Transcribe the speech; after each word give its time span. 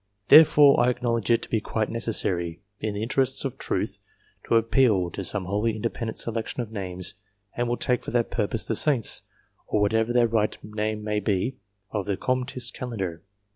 Therefore 0.29 0.79
I 0.79 0.89
acknowledge 0.89 1.29
it 1.29 1.43
to 1.43 1.49
be 1.51 1.61
quite 1.61 1.91
necessary, 1.91 2.59
in 2.79 2.95
the 2.95 3.03
interests 3.03 3.45
of 3.45 3.59
truth, 3.59 3.99
to 4.45 4.55
appeal 4.55 5.11
to 5.11 5.23
some 5.23 5.45
wholly 5.45 5.75
independent 5.75 6.17
selection 6.17 6.59
of 6.61 6.71
names; 6.71 7.13
and 7.55 7.69
will 7.69 7.77
take 7.77 8.03
for 8.03 8.09
that 8.09 8.31
purpose 8.31 8.65
the 8.65 8.75
saints, 8.75 9.21
or 9.67 9.79
whatever 9.79 10.11
their 10.11 10.27
right 10.27 10.57
name 10.63 11.03
may 11.03 11.19
be, 11.19 11.57
of 11.91 12.07
the 12.07 12.17
Comtist 12.17 12.73
Calendar. 12.73 13.21